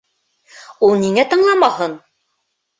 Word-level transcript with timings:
Ул 0.87 0.97
ниңә 1.05 1.27
тыңламаһын! 1.35 1.97